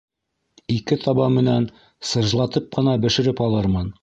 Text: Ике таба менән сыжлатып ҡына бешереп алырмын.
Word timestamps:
Ике 0.75 0.97
таба 1.03 1.27
менән 1.35 1.69
сыжлатып 2.13 2.75
ҡына 2.79 2.97
бешереп 3.05 3.45
алырмын. 3.51 3.99